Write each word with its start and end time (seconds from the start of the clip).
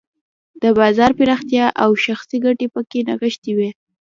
د 0.61 0.63
بازار 0.79 1.11
پراختیا 1.19 1.65
او 1.83 1.89
شخصي 2.05 2.37
ګټې 2.45 2.67
پکې 2.73 2.99
نغښتې 3.07 3.51
وې. 3.57 3.69